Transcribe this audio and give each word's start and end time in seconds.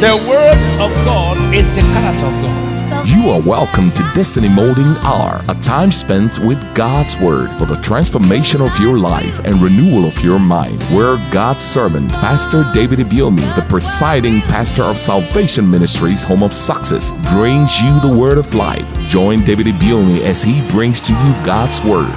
The 0.00 0.14
word 0.28 0.56
of 0.80 0.94
God 1.04 1.52
is 1.52 1.74
the 1.74 1.80
character 1.80 2.26
of 2.26 2.32
God. 2.40 3.08
You 3.08 3.30
are 3.30 3.40
welcome 3.40 3.90
to 3.90 4.12
Destiny 4.14 4.48
Molding 4.48 4.96
Hour, 5.02 5.44
a 5.48 5.54
time 5.56 5.90
spent 5.90 6.38
with 6.38 6.58
God's 6.76 7.18
Word 7.18 7.50
for 7.58 7.64
the 7.64 7.74
transformation 7.82 8.60
of 8.60 8.78
your 8.78 8.96
life 8.96 9.40
and 9.40 9.60
renewal 9.60 10.04
of 10.04 10.22
your 10.22 10.38
mind. 10.38 10.80
Where 10.94 11.16
God's 11.32 11.64
servant, 11.64 12.12
Pastor 12.12 12.64
David 12.72 13.00
Ibiyeomie, 13.00 13.56
the 13.56 13.66
presiding 13.68 14.40
pastor 14.42 14.84
of 14.84 14.98
Salvation 14.98 15.68
Ministries, 15.68 16.22
Home 16.22 16.44
of 16.44 16.52
Success, 16.52 17.10
brings 17.32 17.80
you 17.82 17.98
the 18.00 18.16
Word 18.16 18.38
of 18.38 18.54
life. 18.54 18.88
Join 19.08 19.44
David 19.44 19.66
Ibiyeomie 19.66 20.20
as 20.20 20.44
he 20.44 20.66
brings 20.68 21.00
to 21.02 21.12
you 21.12 21.44
God's 21.44 21.82
Word. 21.82 22.14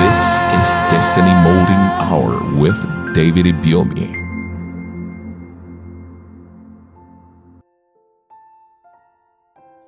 This 0.00 0.22
is 0.54 0.66
Destiny 0.90 1.34
Molding 1.42 1.84
Hour 2.06 2.32
with 2.60 2.78
David 3.14 3.46
Ibiyeomie. 3.46 4.14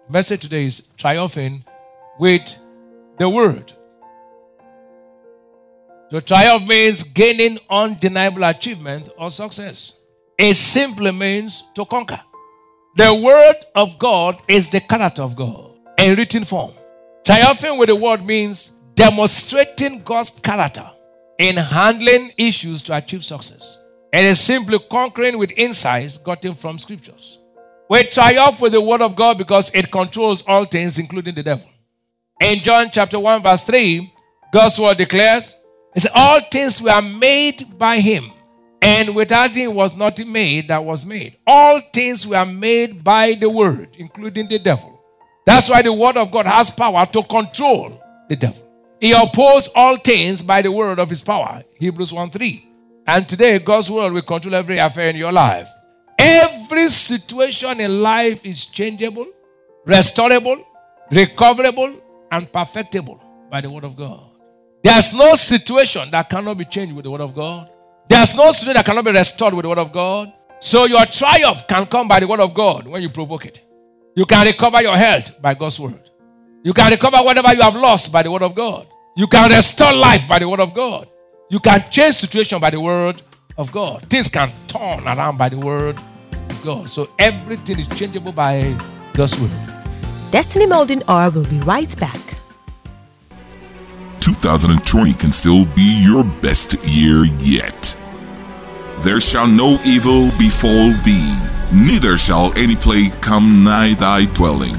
Message 0.08 0.42
today 0.42 0.64
is 0.64 0.88
triumphing 0.96 1.64
with 2.18 2.58
the 3.18 3.28
word. 3.28 3.72
To 6.10 6.20
triumph 6.20 6.66
means 6.66 7.02
gaining 7.02 7.58
undeniable 7.68 8.44
achievement 8.44 9.08
or 9.18 9.30
success. 9.30 9.92
It 10.38 10.54
simply 10.54 11.12
means 11.12 11.64
to 11.74 11.84
conquer. 11.84 12.20
The 12.96 13.14
word 13.14 13.56
of 13.74 13.98
God 13.98 14.38
is 14.48 14.70
the 14.70 14.80
character 14.80 15.22
of 15.22 15.36
God 15.36 15.65
in 15.98 16.16
written 16.16 16.44
form. 16.44 16.72
Triumphing 17.24 17.78
with 17.78 17.88
the 17.88 17.96
word 17.96 18.24
means 18.24 18.72
demonstrating 18.94 20.02
God's 20.02 20.30
character 20.30 20.88
in 21.38 21.56
handling 21.56 22.32
issues 22.38 22.82
to 22.82 22.96
achieve 22.96 23.24
success. 23.24 23.78
It 24.12 24.24
is 24.24 24.40
simply 24.40 24.78
conquering 24.90 25.36
with 25.36 25.52
insights 25.56 26.16
gotten 26.18 26.54
from 26.54 26.78
scriptures. 26.78 27.38
We 27.88 28.04
triumph 28.04 28.60
with 28.60 28.72
the 28.72 28.80
word 28.80 29.02
of 29.02 29.14
God 29.14 29.38
because 29.38 29.72
it 29.74 29.90
controls 29.90 30.42
all 30.46 30.64
things, 30.64 30.98
including 30.98 31.34
the 31.34 31.42
devil. 31.42 31.68
In 32.40 32.58
John 32.60 32.88
chapter 32.90 33.18
1, 33.18 33.42
verse 33.42 33.64
3, 33.64 34.12
God's 34.52 34.78
word 34.78 34.96
declares, 34.98 35.56
it 35.94 36.02
says, 36.02 36.12
All 36.14 36.40
things 36.40 36.80
were 36.82 37.00
made 37.00 37.78
by 37.78 37.98
him, 38.00 38.30
and 38.82 39.14
without 39.14 39.54
him 39.54 39.74
was 39.74 39.96
nothing 39.96 40.32
made 40.32 40.68
that 40.68 40.84
was 40.84 41.06
made. 41.06 41.36
All 41.46 41.80
things 41.92 42.26
were 42.26 42.44
made 42.44 43.02
by 43.02 43.34
the 43.34 43.48
word, 43.48 43.96
including 43.98 44.48
the 44.48 44.58
devil. 44.58 44.95
That's 45.46 45.70
why 45.70 45.80
the 45.80 45.92
word 45.92 46.16
of 46.16 46.30
God 46.30 46.46
has 46.46 46.70
power 46.70 47.06
to 47.06 47.22
control 47.22 48.02
the 48.28 48.36
devil. 48.36 48.62
He 49.00 49.12
upholds 49.12 49.68
all 49.74 49.96
things 49.96 50.42
by 50.42 50.60
the 50.60 50.72
word 50.72 50.98
of 50.98 51.08
his 51.08 51.22
power. 51.22 51.62
Hebrews 51.78 52.12
1 52.12 52.30
3. 52.30 52.68
And 53.06 53.28
today, 53.28 53.58
God's 53.60 53.90
word 53.90 54.12
will 54.12 54.22
control 54.22 54.56
every 54.56 54.78
affair 54.78 55.10
in 55.10 55.16
your 55.16 55.30
life. 55.30 55.68
Every 56.18 56.88
situation 56.88 57.78
in 57.80 58.02
life 58.02 58.44
is 58.44 58.64
changeable, 58.64 59.26
restorable, 59.86 60.64
recoverable, 61.12 62.00
and 62.32 62.50
perfectable 62.50 63.20
by 63.48 63.60
the 63.60 63.70
word 63.70 63.84
of 63.84 63.96
God. 63.96 64.28
There's 64.82 65.14
no 65.14 65.34
situation 65.34 66.10
that 66.10 66.28
cannot 66.28 66.58
be 66.58 66.64
changed 66.64 66.94
with 66.94 67.04
the 67.04 67.10
word 67.10 67.20
of 67.20 67.34
God. 67.34 67.70
There's 68.08 68.34
no 68.34 68.50
situation 68.50 68.74
that 68.74 68.86
cannot 68.86 69.04
be 69.04 69.12
restored 69.12 69.54
with 69.54 69.62
the 69.64 69.68
word 69.68 69.78
of 69.78 69.92
God. 69.92 70.32
So 70.58 70.86
your 70.86 71.04
triumph 71.06 71.68
can 71.68 71.86
come 71.86 72.08
by 72.08 72.18
the 72.18 72.26
word 72.26 72.40
of 72.40 72.54
God 72.54 72.88
when 72.88 73.02
you 73.02 73.10
provoke 73.10 73.46
it. 73.46 73.65
You 74.16 74.24
can 74.24 74.46
recover 74.46 74.82
your 74.82 74.96
health 74.96 75.40
by 75.42 75.52
God's 75.52 75.78
word. 75.78 76.10
You 76.64 76.72
can 76.72 76.90
recover 76.90 77.18
whatever 77.18 77.52
you 77.54 77.60
have 77.60 77.76
lost 77.76 78.10
by 78.10 78.22
the 78.22 78.30
word 78.30 78.42
of 78.42 78.54
God. 78.54 78.86
You 79.14 79.26
can 79.26 79.50
restore 79.50 79.92
life 79.92 80.26
by 80.26 80.38
the 80.38 80.48
word 80.48 80.60
of 80.60 80.72
God. 80.72 81.06
You 81.50 81.60
can 81.60 81.84
change 81.90 82.16
situation 82.16 82.58
by 82.58 82.70
the 82.70 82.80
word 82.80 83.20
of 83.58 83.70
God. 83.70 84.08
Things 84.08 84.30
can 84.30 84.50
turn 84.68 85.06
around 85.06 85.36
by 85.36 85.50
the 85.50 85.58
word 85.58 85.98
of 86.32 86.62
God. 86.64 86.88
So 86.88 87.10
everything 87.18 87.78
is 87.78 87.88
changeable 87.88 88.32
by 88.32 88.74
God's 89.12 89.38
word. 89.38 89.50
Destiny 90.30 90.64
Molding 90.66 91.02
Hour 91.08 91.30
will 91.30 91.46
be 91.46 91.60
right 91.60 91.94
back. 92.00 92.20
2020 94.20 95.12
can 95.12 95.30
still 95.30 95.66
be 95.76 96.02
your 96.04 96.24
best 96.40 96.74
year 96.88 97.26
yet. 97.38 97.94
There 99.00 99.20
shall 99.20 99.46
no 99.46 99.78
evil 99.84 100.30
befall 100.38 100.90
thee, 101.04 101.36
neither 101.72 102.16
shall 102.16 102.56
any 102.56 102.76
plague 102.76 103.20
come 103.20 103.64
nigh 103.64 103.94
thy 103.94 104.26
dwelling. 104.26 104.76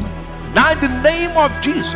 Now, 0.54 0.72
in 0.72 0.80
the 0.80 1.02
name 1.02 1.38
of 1.38 1.52
Jesus, 1.62 1.94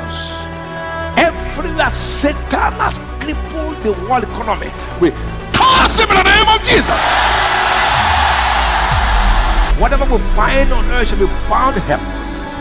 everywhere 1.17 1.89
Satan 1.89 2.73
has 2.77 2.97
crippled 3.19 3.81
the 3.83 3.93
world 4.07 4.23
economy, 4.23 4.71
we 4.99 5.11
toss 5.51 5.99
him 5.99 6.09
in 6.09 6.17
the 6.17 6.23
name 6.23 6.47
of 6.47 6.61
Jesus. 6.63 7.01
Whatever 9.81 10.05
we 10.05 10.21
bind 10.35 10.71
on 10.71 10.85
earth 10.91 11.07
shall 11.07 11.19
be 11.19 11.25
bound 11.49 11.75
in 11.75 11.81
heaven. 11.83 12.05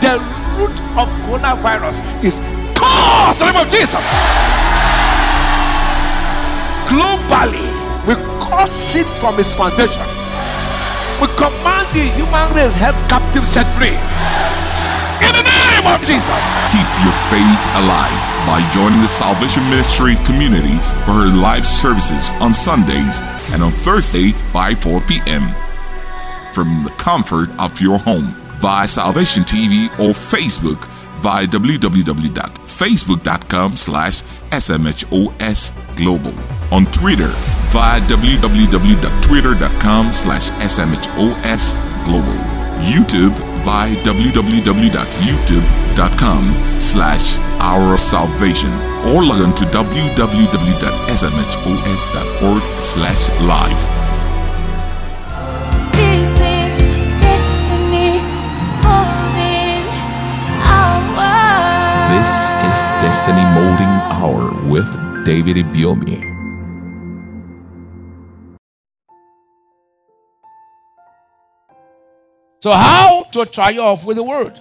The 0.01 0.17
root 0.57 0.73
of 0.97 1.07
coronavirus 1.25 2.01
is 2.23 2.39
tossed 2.73 3.41
in 3.41 3.47
the 3.47 3.53
name 3.53 3.61
of 3.61 3.71
Jesus. 3.71 4.05
Globally, 6.89 7.69
we 8.07 8.15
curse 8.41 8.95
it 8.95 9.05
from 9.21 9.39
its 9.39 9.53
foundation. 9.53 10.01
We 11.21 11.27
command 11.37 11.80
human 11.99 12.53
race 12.53 12.73
held 12.73 12.95
captive 13.09 13.45
set 13.47 13.65
free. 13.75 13.97
In 15.27 15.33
the 15.35 15.43
name 15.43 15.85
of 15.85 15.99
Jesus. 16.01 16.43
Keep 16.71 16.87
your 17.03 17.13
faith 17.29 17.63
alive 17.83 18.23
by 18.47 18.63
joining 18.73 19.01
the 19.01 19.07
Salvation 19.07 19.63
Ministry 19.69 20.15
community 20.25 20.77
for 21.05 21.11
her 21.11 21.27
live 21.41 21.65
services 21.65 22.31
on 22.41 22.53
Sundays 22.53 23.21
and 23.51 23.61
on 23.61 23.71
Thursday 23.71 24.33
by 24.53 24.73
4 24.73 25.01
p.m. 25.01 25.53
From 26.53 26.83
the 26.83 26.89
comfort 26.97 27.49
of 27.59 27.79
your 27.81 27.99
home 27.99 28.33
via 28.61 28.87
Salvation 28.87 29.43
TV 29.43 29.87
or 29.99 30.13
Facebook 30.13 30.87
via 31.21 31.45
www.facebook.com 31.45 33.77
slash 33.77 34.23
smhos 34.51 35.73
global 35.95 36.33
on 36.71 36.85
Twitter 36.85 37.31
via 37.71 37.99
www.twitter.com 38.01 40.11
slash 40.11 40.51
smhos 40.67 41.77
global 42.05 42.35
YouTube 42.83 43.33
via 43.63 43.95
www.youtube.com 44.03 46.43
slash 46.79 47.37
hour 47.61 47.93
of 47.93 47.99
salvation 47.99 48.71
or 49.13 49.23
log 49.23 49.41
on 49.41 49.53
to 49.55 49.63
www.smhos.org 49.65 52.63
slash 52.81 53.29
live. 53.41 53.87
This 55.93 56.29
is 56.41 56.77
destiny 57.21 58.19
holding 58.83 59.85
our 60.65 61.01
This 62.11 62.51
is 62.67 62.83
Destiny 62.99 63.45
Molding 63.55 63.93
Hour 64.11 64.51
with 64.67 64.89
David 65.23 65.55
Ibiyeomie. 65.57 66.40
So, 72.61 72.71
how 72.73 73.23
to 73.31 73.47
triumph 73.47 74.05
with 74.05 74.17
the 74.17 74.23
word? 74.23 74.59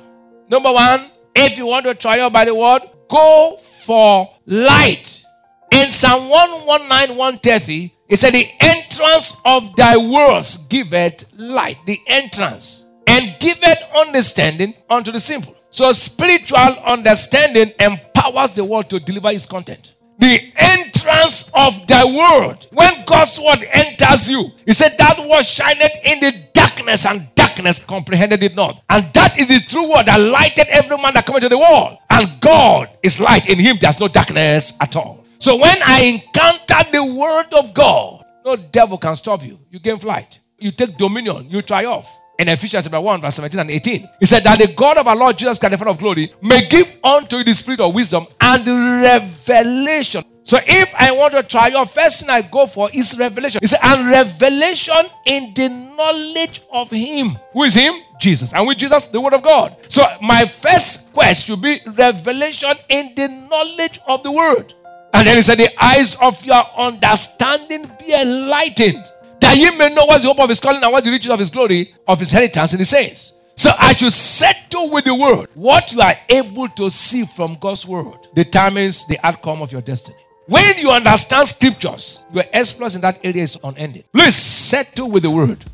Number 0.48 0.72
one, 0.72 1.10
if 1.36 1.58
you 1.58 1.66
want 1.66 1.84
to 1.84 1.94
triumph 1.94 2.32
by 2.32 2.46
the 2.46 2.54
word, 2.54 2.80
go 3.08 3.58
for 3.58 4.34
light. 4.46 5.22
In 5.70 5.90
Psalm 5.90 6.30
119, 6.30 7.14
130, 7.14 7.94
it 8.08 8.16
said, 8.16 8.32
The 8.32 8.48
entrance 8.58 9.36
of 9.44 9.76
thy 9.76 9.98
words 9.98 10.66
giveth 10.68 11.30
light. 11.36 11.76
The 11.84 12.00
entrance. 12.06 12.84
And 13.06 13.36
giveth 13.38 13.78
understanding 13.94 14.72
unto 14.88 15.12
the 15.12 15.20
simple. 15.20 15.54
So, 15.68 15.92
spiritual 15.92 16.58
understanding 16.58 17.72
empowers 17.78 18.52
the 18.52 18.64
word 18.64 18.88
to 18.90 18.98
deliver 18.98 19.28
its 19.28 19.44
content. 19.44 19.94
The 20.18 20.52
entrance 20.56 21.52
of 21.54 21.86
thy 21.86 22.04
word. 22.04 22.66
When 22.72 23.04
God's 23.04 23.38
word 23.38 23.62
enters 23.70 24.30
you, 24.30 24.52
he 24.64 24.72
said, 24.72 24.96
That 24.96 25.18
word 25.28 25.44
shineth 25.44 25.92
in 26.02 26.20
the 26.20 26.49
darkness, 26.70 27.06
and 27.06 27.34
darkness 27.34 27.84
comprehended 27.84 28.42
it 28.42 28.54
not. 28.54 28.82
And 28.88 29.12
that 29.14 29.38
is 29.38 29.48
the 29.48 29.60
true 29.68 29.90
word 29.90 30.06
that 30.06 30.20
lighted 30.20 30.66
every 30.68 30.96
man 30.96 31.14
that 31.14 31.26
cometh 31.26 31.42
to 31.42 31.48
the 31.48 31.58
world. 31.58 31.98
And 32.08 32.40
God 32.40 32.90
is 33.02 33.20
light. 33.20 33.48
In 33.48 33.58
him 33.58 33.76
there's 33.80 34.00
no 34.00 34.08
darkness 34.08 34.72
at 34.80 34.96
all. 34.96 35.24
So 35.38 35.56
when 35.56 35.76
I 35.84 36.02
encounter 36.02 36.90
the 36.90 37.04
word 37.04 37.52
of 37.52 37.72
God, 37.74 38.24
no 38.44 38.56
devil 38.56 38.98
can 38.98 39.16
stop 39.16 39.44
you. 39.44 39.58
You 39.70 39.78
gain 39.80 39.98
flight. 39.98 40.38
You 40.58 40.70
take 40.70 40.96
dominion. 40.96 41.48
You 41.48 41.62
triumph. 41.62 42.06
In 42.38 42.48
Ephesians 42.48 42.84
chapter 42.84 43.00
1, 43.00 43.20
verse 43.20 43.34
17 43.34 43.60
and 43.60 43.70
18, 43.70 44.08
he 44.18 44.26
said 44.26 44.42
that 44.44 44.58
the 44.58 44.68
God 44.68 44.96
of 44.96 45.06
our 45.06 45.16
Lord 45.16 45.36
Jesus 45.36 45.58
Christ, 45.58 45.72
the 45.72 45.78
Father 45.78 45.90
of 45.90 45.98
glory, 45.98 46.32
may 46.40 46.66
give 46.66 46.90
unto 47.04 47.36
you 47.36 47.44
the 47.44 47.52
spirit 47.52 47.80
of 47.80 47.94
wisdom 47.94 48.26
and 48.40 48.66
revelation. 49.02 50.24
So 50.50 50.58
if 50.66 50.92
I 50.98 51.12
want 51.12 51.32
to 51.34 51.44
triumph, 51.44 51.92
first 51.92 52.18
thing 52.18 52.28
I 52.28 52.42
go 52.42 52.66
for 52.66 52.90
is 52.92 53.16
revelation. 53.16 53.60
He 53.62 53.68
said, 53.68 53.78
and 53.84 54.08
revelation 54.08 55.06
in 55.24 55.54
the 55.54 55.68
knowledge 55.68 56.60
of 56.72 56.90
him. 56.90 57.38
Who 57.52 57.62
is 57.62 57.74
him? 57.74 57.94
Jesus. 58.18 58.52
And 58.52 58.66
with 58.66 58.78
Jesus, 58.78 59.06
the 59.06 59.20
word 59.20 59.32
of 59.32 59.44
God. 59.44 59.76
So 59.88 60.02
my 60.20 60.44
first 60.44 61.12
quest 61.12 61.44
should 61.44 61.62
be 61.62 61.78
revelation 61.86 62.72
in 62.88 63.14
the 63.14 63.28
knowledge 63.48 64.00
of 64.08 64.24
the 64.24 64.32
word. 64.32 64.74
And 65.14 65.24
then 65.24 65.36
he 65.36 65.42
said, 65.42 65.58
the 65.58 65.70
eyes 65.80 66.16
of 66.16 66.44
your 66.44 66.64
understanding 66.76 67.88
be 68.00 68.12
enlightened. 68.12 69.08
That 69.38 69.56
ye 69.56 69.70
may 69.78 69.94
know 69.94 70.06
what's 70.06 70.24
the 70.24 70.30
hope 70.30 70.40
of 70.40 70.48
his 70.48 70.58
calling 70.58 70.82
and 70.82 70.92
what 70.92 71.04
the 71.04 71.12
riches 71.12 71.30
of 71.30 71.38
his 71.38 71.50
glory, 71.50 71.94
of 72.08 72.18
his 72.18 72.32
inheritance 72.32 72.72
in 72.72 72.80
the 72.80 72.84
saints. 72.84 73.34
So 73.54 73.70
I 73.78 73.92
should 73.92 74.12
settle 74.12 74.90
with 74.90 75.04
the 75.04 75.14
word. 75.14 75.48
What 75.54 75.92
you 75.92 76.00
are 76.00 76.16
able 76.28 76.66
to 76.66 76.90
see 76.90 77.24
from 77.24 77.54
God's 77.60 77.86
word 77.86 78.26
determines 78.34 79.06
the 79.06 79.24
outcome 79.24 79.62
of 79.62 79.70
your 79.70 79.82
destiny. 79.82 80.16
When 80.50 80.78
you 80.78 80.90
understand 80.90 81.46
scriptures, 81.46 82.24
your 82.32 82.42
exploits 82.52 82.96
in 82.96 83.02
that 83.02 83.24
area 83.24 83.44
is 83.44 83.56
unending. 83.62 84.02
Please 84.12 84.34
settle 84.34 85.08
with 85.08 85.22
the 85.22 85.30
word 85.30 85.64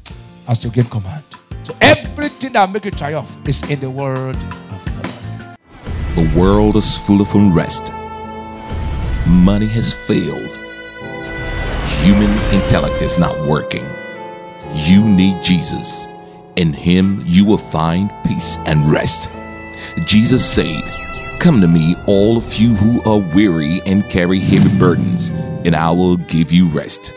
as 0.46 0.58
to 0.58 0.68
gain 0.68 0.84
command. 0.84 1.24
So 1.62 1.74
everything 1.80 2.52
that 2.52 2.70
make 2.70 2.84
you 2.84 2.90
triumph 2.90 3.38
is 3.48 3.62
in 3.70 3.80
the 3.80 3.88
word 3.88 4.36
of 4.36 4.84
God. 4.84 5.56
The 6.14 6.30
world 6.38 6.76
is 6.76 6.94
full 6.94 7.22
of 7.22 7.34
unrest. 7.34 7.90
Money 9.26 9.66
has 9.68 9.94
failed. 9.94 10.50
Human 12.04 12.30
intellect 12.52 13.00
is 13.00 13.18
not 13.18 13.34
working. 13.48 13.86
You 14.74 15.02
need 15.02 15.42
Jesus. 15.42 16.06
In 16.56 16.74
Him 16.74 17.22
you 17.24 17.46
will 17.46 17.56
find 17.56 18.12
peace 18.26 18.58
and 18.66 18.92
rest. 18.92 19.30
Jesus 20.04 20.44
said, 20.44 20.82
Come 21.46 21.60
to 21.60 21.68
me, 21.68 21.94
all 22.08 22.36
of 22.36 22.54
you 22.54 22.74
who 22.74 23.00
are 23.08 23.20
weary 23.32 23.80
and 23.86 24.02
carry 24.10 24.40
heavy 24.40 24.68
burdens, 24.80 25.28
and 25.64 25.76
I 25.76 25.92
will 25.92 26.16
give 26.16 26.50
you 26.50 26.66
rest. 26.66 27.14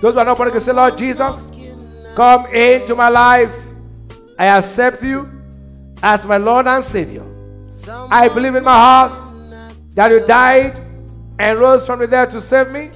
Those 0.00 0.14
who 0.14 0.20
are 0.20 0.24
not 0.24 0.38
born 0.38 0.48
again 0.48 0.62
say, 0.62 0.72
Lord 0.72 0.96
Jesus, 0.96 1.52
come 2.14 2.46
into 2.46 2.94
my 2.94 3.10
life. 3.10 3.54
I 4.38 4.46
accept 4.46 5.02
you 5.02 5.30
as 6.02 6.24
my 6.24 6.38
Lord 6.38 6.66
and 6.66 6.82
Savior. 6.82 7.26
I 7.86 8.30
believe 8.30 8.54
in 8.54 8.64
my 8.64 8.72
heart 8.72 9.12
that 9.94 10.10
you 10.10 10.24
died 10.24 10.80
and 11.38 11.58
rose 11.58 11.84
from 11.84 11.98
the 11.98 12.06
dead 12.06 12.30
to 12.30 12.40
save 12.40 12.70
me. 12.70 12.88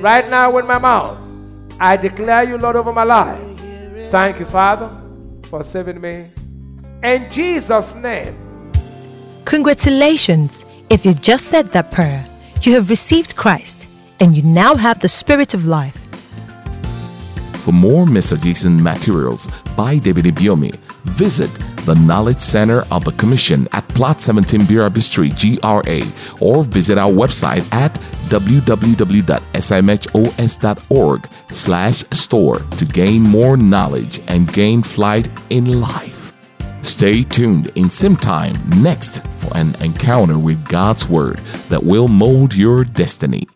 Right 0.00 0.30
now, 0.30 0.50
with 0.50 0.64
my 0.64 0.78
mouth, 0.78 1.20
I 1.78 1.98
declare 1.98 2.44
you 2.44 2.56
Lord 2.56 2.76
over 2.76 2.90
my 2.94 3.04
life. 3.04 3.38
Thank 4.10 4.38
you, 4.40 4.46
Father, 4.46 4.90
for 5.50 5.62
saving 5.62 6.00
me. 6.00 6.28
In 7.02 7.30
Jesus' 7.30 7.94
name. 7.96 8.41
Congratulations! 9.44 10.64
If 10.88 11.04
you 11.04 11.14
just 11.14 11.46
said 11.46 11.68
that 11.72 11.90
prayer, 11.90 12.24
you 12.62 12.74
have 12.74 12.88
received 12.90 13.36
Christ 13.36 13.86
and 14.20 14.36
you 14.36 14.42
now 14.42 14.76
have 14.76 15.00
the 15.00 15.08
Spirit 15.08 15.52
of 15.54 15.66
life. 15.66 15.98
For 17.64 17.72
more 17.72 18.06
messages 18.06 18.64
and 18.64 18.82
materials 18.82 19.48
by 19.76 19.98
David 19.98 20.24
Ibiyeomie, 20.26 20.76
visit 21.04 21.50
the 21.84 21.94
Knowledge 21.94 22.40
Center 22.40 22.84
of 22.90 23.04
the 23.04 23.12
Commission 23.12 23.68
at 23.72 23.86
Plot 23.88 24.20
17 24.20 24.62
Birabi 24.62 25.02
Street, 25.02 25.34
GRA, 25.36 26.02
or 26.40 26.64
visit 26.64 26.98
our 26.98 27.10
website 27.12 27.70
at 27.72 27.92
www.smhos.org 28.28 29.28
slash 31.50 32.04
store 32.10 32.58
to 32.58 32.84
gain 32.84 33.22
more 33.22 33.56
knowledge 33.56 34.20
and 34.28 34.52
gain 34.52 34.82
flight 34.82 35.28
in 35.50 35.80
life. 35.80 36.21
Stay 36.82 37.22
tuned 37.22 37.70
in 37.76 37.88
same 37.88 38.16
time 38.16 38.54
next 38.82 39.24
for 39.38 39.56
an 39.56 39.74
encounter 39.76 40.38
with 40.38 40.68
God's 40.68 41.08
Word 41.08 41.38
that 41.68 41.82
will 41.82 42.08
mold 42.08 42.54
your 42.54 42.84
destiny. 42.84 43.46